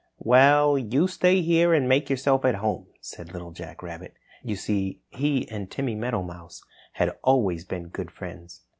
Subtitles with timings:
[0.17, 4.15] "Well, you stay here and make yourself at home," said Little Jack Rabbit.
[4.41, 8.61] You see, he and Timmy Meadowmouse had always been good friends.